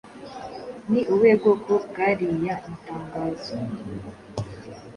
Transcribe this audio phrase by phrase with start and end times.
[0.91, 3.53] Ni ubuhe bwoko bw’ariya matangazo?